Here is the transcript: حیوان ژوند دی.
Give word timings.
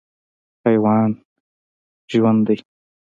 حیوان 0.65 1.09
ژوند 2.11 2.39
دی. 2.47 2.57